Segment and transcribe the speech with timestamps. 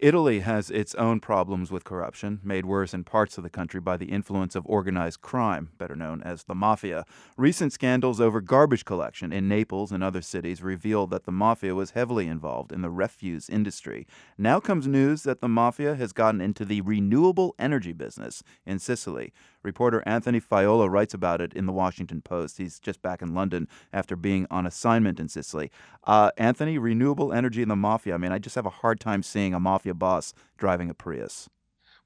[0.00, 3.96] Italy has its own problems with corruption, made worse in parts of the country by
[3.96, 7.04] the influence of organized crime, better known as the mafia.
[7.36, 11.90] Recent scandals over garbage collection in Naples and other cities revealed that the mafia was
[11.90, 14.06] heavily involved in the refuse industry.
[14.38, 19.32] Now comes news that the mafia has gotten into the renewable energy business in Sicily.
[19.62, 22.58] Reporter Anthony Faiola writes about it in the Washington Post.
[22.58, 25.70] He's just back in London after being on assignment in Sicily.
[26.04, 28.14] Uh, Anthony, renewable energy and the mafia.
[28.14, 31.48] I mean, I just have a hard time seeing a mafia boss driving a Prius.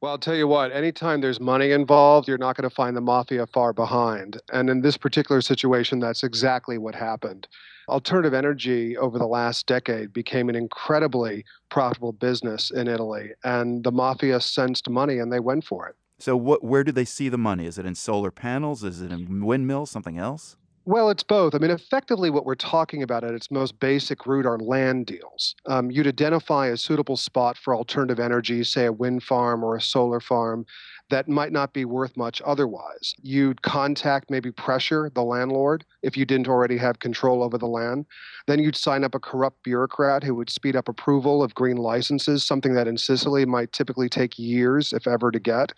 [0.00, 3.00] Well, I'll tell you what, anytime there's money involved, you're not going to find the
[3.00, 4.40] mafia far behind.
[4.52, 7.46] And in this particular situation, that's exactly what happened.
[7.88, 13.92] Alternative energy over the last decade became an incredibly profitable business in Italy, and the
[13.92, 15.96] mafia sensed money and they went for it.
[16.22, 17.66] So, what, where do they see the money?
[17.66, 18.84] Is it in solar panels?
[18.84, 19.90] Is it in windmills?
[19.90, 20.56] Something else?
[20.84, 21.52] Well, it's both.
[21.52, 25.56] I mean, effectively, what we're talking about at its most basic root are land deals.
[25.66, 29.80] Um, you'd identify a suitable spot for alternative energy, say a wind farm or a
[29.80, 30.64] solar farm,
[31.10, 33.14] that might not be worth much otherwise.
[33.20, 38.06] You'd contact, maybe pressure the landlord if you didn't already have control over the land.
[38.46, 42.44] Then you'd sign up a corrupt bureaucrat who would speed up approval of green licenses,
[42.44, 45.72] something that in Sicily might typically take years, if ever, to get.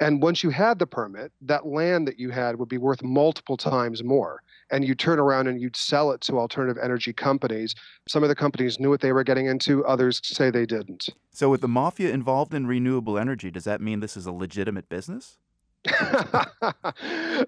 [0.00, 3.56] And once you had the permit, that land that you had would be worth multiple
[3.56, 4.42] times more.
[4.70, 7.74] And you'd turn around and you'd sell it to alternative energy companies.
[8.08, 11.08] Some of the companies knew what they were getting into, others say they didn't.
[11.32, 14.88] So, with the mafia involved in renewable energy, does that mean this is a legitimate
[14.88, 15.38] business?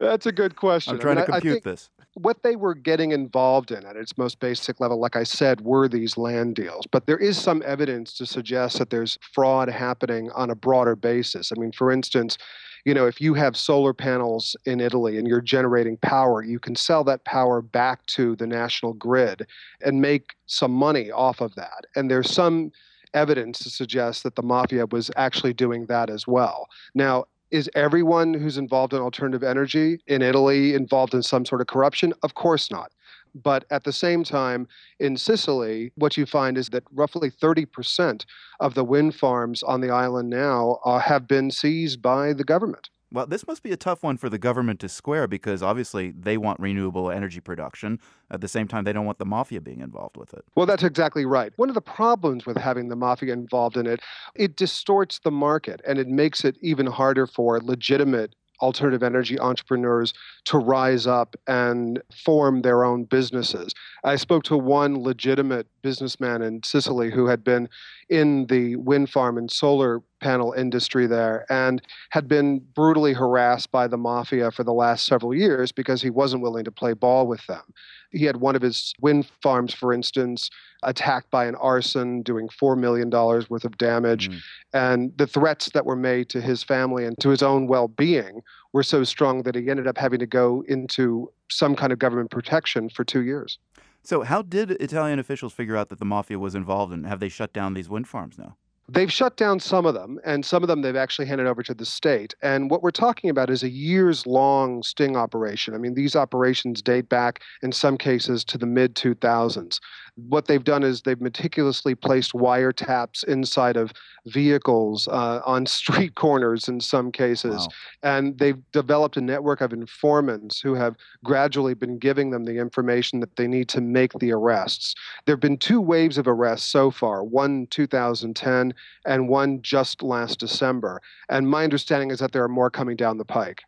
[0.01, 0.95] That's a good question.
[0.95, 1.91] I'm trying I mean, to compute this.
[2.19, 5.87] What they were getting involved in at its most basic level, like I said, were
[5.87, 6.87] these land deals.
[6.91, 11.53] But there is some evidence to suggest that there's fraud happening on a broader basis.
[11.53, 12.39] I mean, for instance,
[12.87, 16.75] you know, if you have solar panels in Italy and you're generating power, you can
[16.75, 19.47] sell that power back to the national grid
[19.83, 21.85] and make some money off of that.
[21.97, 22.73] And there's some
[23.13, 26.69] evidence to suggest that the mafia was actually doing that as well.
[26.95, 31.67] Now, is everyone who's involved in alternative energy in Italy involved in some sort of
[31.67, 32.13] corruption?
[32.23, 32.93] Of course not.
[33.35, 34.67] But at the same time,
[34.99, 38.25] in Sicily, what you find is that roughly 30%
[38.61, 42.89] of the wind farms on the island now uh, have been seized by the government.
[43.13, 46.37] Well, this must be a tough one for the government to square because obviously they
[46.37, 48.01] want renewable energy production.
[48.31, 50.45] At the same time, they don't want the mafia being involved with it.
[50.57, 51.53] Well, that's exactly right.
[51.57, 54.01] One of the problems with having the mafia involved in it,
[54.35, 60.13] it distorts the market and it makes it even harder for legitimate alternative energy entrepreneurs
[60.45, 63.73] to rise up and form their own businesses.
[64.05, 67.69] I spoke to one legitimate businessman in Sicily who had been
[68.09, 73.87] in the wind farm and solar panel industry there and had been brutally harassed by
[73.87, 77.45] the mafia for the last several years because he wasn't willing to play ball with
[77.47, 77.63] them.
[78.11, 80.51] He had one of his wind farms, for instance,
[80.83, 84.31] attacked by an arson, doing $4 million worth of damage.
[84.31, 84.41] Mm.
[84.73, 88.43] And the threats that were made to his family and to his own well being
[88.73, 92.31] were so strong that he ended up having to go into some kind of government
[92.31, 93.59] protection for two years.
[94.03, 97.29] So, how did Italian officials figure out that the mafia was involved and have they
[97.29, 98.57] shut down these wind farms now?
[98.89, 101.75] They've shut down some of them, and some of them they've actually handed over to
[101.75, 102.35] the state.
[102.41, 105.75] And what we're talking about is a years long sting operation.
[105.75, 109.81] I mean, these operations date back, in some cases, to the mid 2000s.
[110.29, 113.93] What they've done is they've meticulously placed wiretaps inside of
[114.27, 117.57] vehicles, uh, on street corners in some cases.
[117.57, 117.69] Wow.
[118.03, 123.19] And they've developed a network of informants who have gradually been giving them the information
[123.21, 124.95] that they need to make the arrests.
[125.25, 128.75] There have been two waves of arrests so far one 2010
[129.05, 131.01] and one just last December.
[131.29, 133.63] And my understanding is that there are more coming down the pike.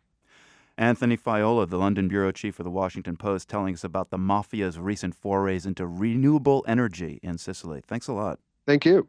[0.77, 4.79] Anthony Faiola, the London bureau chief for the Washington Post, telling us about the mafia's
[4.79, 7.81] recent forays into renewable energy in Sicily.
[7.85, 8.39] Thanks a lot.
[8.65, 9.07] Thank you.